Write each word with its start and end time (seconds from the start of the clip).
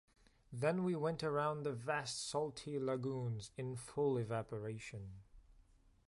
Then 0.51 0.83
we 0.83 0.95
went 0.95 1.23
around 1.23 1.61
the 1.61 1.73
vast 1.73 2.27
salty 2.27 2.79
lagoons, 2.79 3.51
in 3.55 3.75
full 3.75 4.17
evaporation. 4.17 5.21